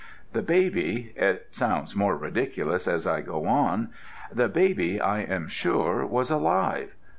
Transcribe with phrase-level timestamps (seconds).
[0.33, 3.89] The baby it sounds more ridiculous as I go on
[4.33, 6.95] the baby, I am sure, was alive.